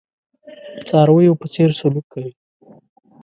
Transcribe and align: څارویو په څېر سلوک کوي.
څارویو 0.87 1.39
په 1.41 1.45
څېر 1.53 1.69
سلوک 1.79 2.05
کوي. 2.13 2.33